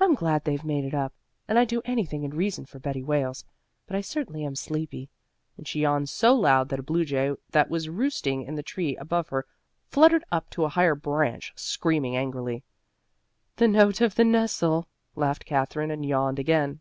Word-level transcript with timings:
I'm 0.00 0.14
glad 0.14 0.44
they've 0.44 0.64
made 0.64 0.86
it 0.86 0.94
up, 0.94 1.12
and 1.46 1.58
I'd 1.58 1.68
do 1.68 1.82
anything 1.84 2.22
in 2.24 2.30
reason 2.30 2.64
for 2.64 2.78
Betty 2.78 3.02
Wales, 3.02 3.44
but 3.86 3.94
I 3.94 4.00
certainly 4.00 4.46
am 4.46 4.54
sleepy," 4.56 5.10
and 5.58 5.68
she 5.68 5.80
yawned 5.80 6.08
so 6.08 6.34
loud 6.34 6.70
that 6.70 6.78
a 6.78 6.82
blue 6.82 7.04
jay 7.04 7.34
that 7.50 7.68
was 7.68 7.90
roosting 7.90 8.44
in 8.44 8.54
the 8.54 8.62
tree 8.62 8.96
above 8.96 9.28
her 9.28 9.42
head 9.42 9.48
fluttered 9.90 10.24
up 10.32 10.48
to 10.52 10.64
a 10.64 10.70
higher 10.70 10.94
branch, 10.94 11.52
screaming 11.54 12.16
angrily. 12.16 12.64
"The 13.56 13.68
note 13.68 14.00
of 14.00 14.14
the 14.14 14.24
nestle," 14.24 14.88
laughed 15.16 15.44
Katherine, 15.44 15.90
and 15.90 16.02
yawned 16.06 16.38
again. 16.38 16.80